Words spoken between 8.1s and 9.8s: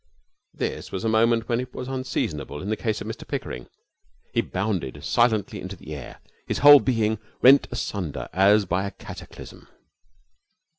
as by a cataclysm.